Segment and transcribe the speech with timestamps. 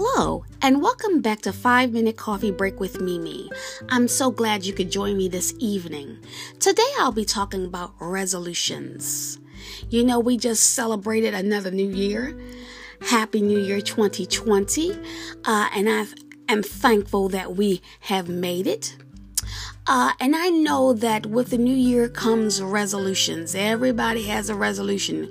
[0.00, 3.50] Hello, and welcome back to 5 Minute Coffee Break with Mimi.
[3.88, 6.18] I'm so glad you could join me this evening.
[6.60, 9.40] Today I'll be talking about resolutions.
[9.90, 12.40] You know, we just celebrated another new year.
[13.08, 14.92] Happy New Year 2020.
[15.44, 16.06] Uh, and I
[16.48, 18.96] am thankful that we have made it.
[19.88, 23.56] Uh, and I know that with the new year comes resolutions.
[23.56, 25.28] Everybody has a resolution.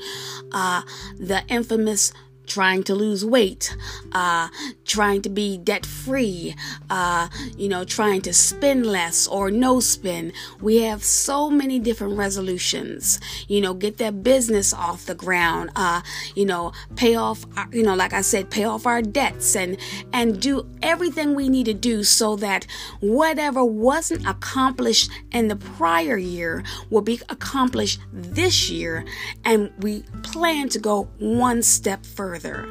[0.52, 0.82] Uh,
[1.20, 2.12] the infamous
[2.48, 3.76] trying to lose weight,
[4.14, 4.48] uh,
[4.86, 6.56] trying to be debt free,
[6.90, 10.32] uh, you know, trying to spend less or no spend.
[10.62, 13.20] We have so many different resolutions.
[13.48, 15.72] You know, get that business off the ground.
[15.76, 16.02] Uh,
[16.36, 17.46] you know, pay off.
[17.58, 19.78] Our, you know, like I said, pay off our debts and
[20.14, 22.66] and do everything we need to do so that
[23.02, 29.06] whatever wasn't accomplished in the prior year will be accomplished this year,
[29.44, 32.68] and we plan to go one step further further.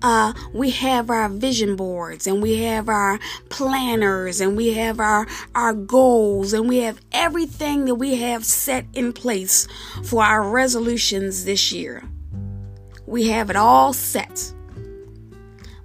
[0.00, 3.18] Uh, we have our vision boards and we have our
[3.48, 8.86] planners and we have our, our goals and we have everything that we have set
[8.94, 9.66] in place
[10.04, 12.04] for our resolutions this year.
[13.06, 14.52] We have it all set.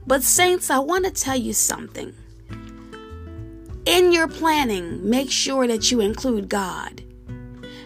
[0.06, 2.14] But, Saints, I want to tell you something.
[3.86, 7.03] In your planning, make sure that you include God.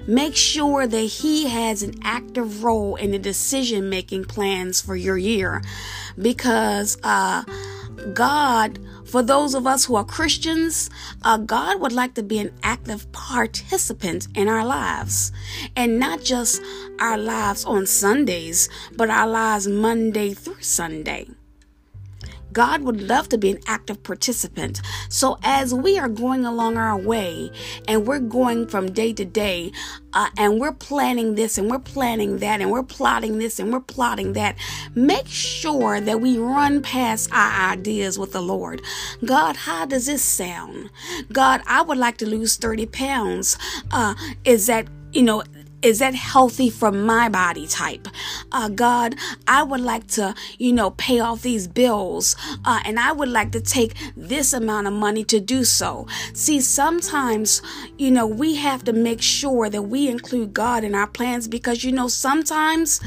[0.07, 5.17] Make sure that He has an active role in the decision making plans for your
[5.17, 5.61] year
[6.17, 7.43] because uh,
[8.13, 10.89] God, for those of us who are Christians,
[11.23, 15.31] uh, God would like to be an active participant in our lives.
[15.75, 16.61] And not just
[16.99, 21.27] our lives on Sundays, but our lives Monday through Sunday.
[22.57, 24.81] God would love to be an active participant.
[25.09, 27.51] So as we are going along our way
[27.87, 29.71] and we're going from day to day,
[30.13, 33.79] uh, and we're planning this and we're planning that and we're plotting this and we're
[33.79, 34.57] plotting that,
[34.95, 38.81] make sure that we run past our ideas with the Lord.
[39.23, 40.89] God, how does this sound?
[41.31, 43.55] God, I would like to lose 30 pounds.
[43.91, 44.15] Uh,
[44.45, 45.43] is that, you know,
[45.81, 48.07] is that healthy for my body type?
[48.51, 49.15] Uh, God,
[49.47, 53.51] I would like to, you know, pay off these bills, uh, and I would like
[53.51, 56.07] to take this amount of money to do so.
[56.33, 57.61] See, sometimes,
[57.97, 61.83] you know, we have to make sure that we include God in our plans because,
[61.83, 62.99] you know, sometimes,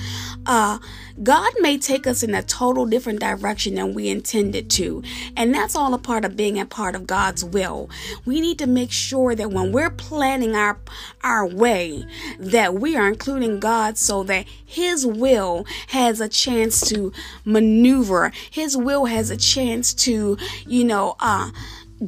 [0.46, 0.78] uh,
[1.22, 5.02] God may take us in a total different direction than we intended to.
[5.36, 7.90] And that's all a part of being a part of God's will.
[8.24, 10.78] We need to make sure that when we're planning our
[11.22, 12.04] our way,
[12.38, 17.12] that we are including God so that his will has a chance to
[17.44, 18.32] maneuver.
[18.50, 21.50] His will has a chance to, you know, uh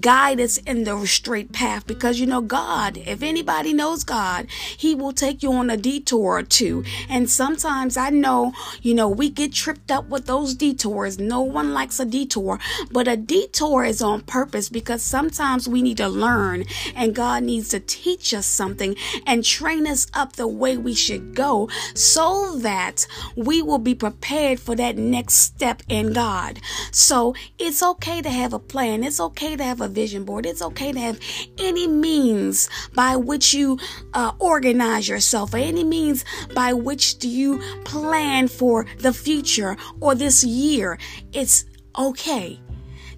[0.00, 4.94] guide us in the straight path because you know God, if anybody knows God, He
[4.94, 6.84] will take you on a detour or two.
[7.08, 11.19] And sometimes I know, you know, we get tripped up with those detours.
[11.19, 12.58] No one likes a detour,
[12.91, 16.64] but a detour is on purpose because sometimes we need to learn
[16.94, 21.34] and God needs to teach us something and train us up the way we should
[21.34, 26.60] go so that we will be prepared for that next step in God.
[26.91, 29.04] So it's okay to have a plan.
[29.04, 30.47] It's okay to have a vision board.
[30.47, 31.20] It's okay to have
[31.59, 33.78] any means by which you
[34.15, 40.15] uh, organize yourself, or any means by which do you plan for the future or
[40.15, 40.98] this year.
[41.32, 41.65] It's
[41.98, 42.59] okay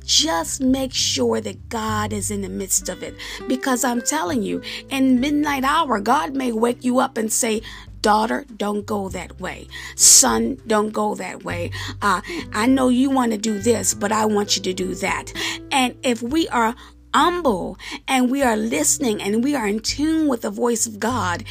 [0.05, 3.15] just make sure that God is in the midst of it.
[3.49, 7.63] Because I'm telling you, in midnight hour, God may wake you up and say,
[8.05, 9.67] daughter, don't go that way.
[9.97, 11.71] Son, don't go that way.
[12.03, 12.21] Uh,
[12.53, 15.33] I know you want to do this, but I want you to do that.
[15.73, 16.75] And if we are
[17.15, 21.45] humble and we are listening and we are in tune with the voice of God,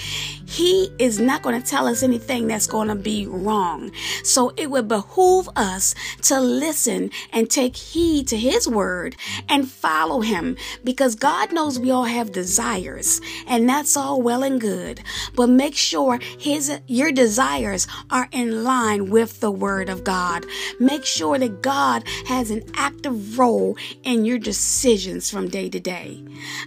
[0.53, 3.91] He is not going to tell us anything that's going to be wrong.
[4.23, 9.15] So it would behoove us to listen and take heed to His word
[9.49, 14.61] and follow Him because God knows we all have desires and that's all well and
[14.61, 15.01] good.
[15.35, 20.45] But make sure His your desires are in line with the word of God.
[20.79, 26.23] Make sure that God has an active role in your decisions from day to day.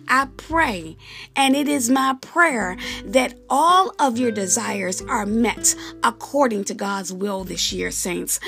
[0.09, 0.97] I pray,
[1.37, 3.35] and it is my prayer that
[3.77, 8.41] all of your desires are met according to God's will this year, saints.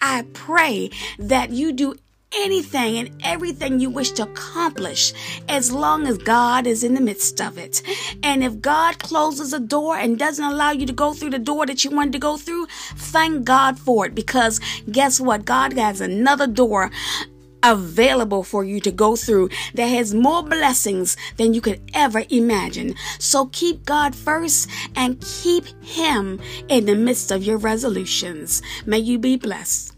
[0.00, 1.96] I pray that you do
[2.32, 5.12] anything and everything you wish to accomplish
[5.48, 7.82] as long as God is in the midst of it.
[8.22, 11.66] And if God closes a door and doesn't allow you to go through the door
[11.66, 14.60] that you wanted to go through, thank God for it because
[14.92, 15.44] guess what?
[15.44, 16.92] God has another door
[17.72, 22.94] available for you to go through that has more blessings than you could ever imagine.
[23.18, 28.62] So keep God first and keep Him in the midst of your resolutions.
[28.86, 29.95] May you be blessed.